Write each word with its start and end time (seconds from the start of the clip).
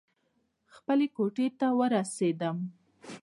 خپلې 0.75 1.07
کوټې 1.15 1.47
ته 1.59 1.67
راورسېدم. 1.91 2.57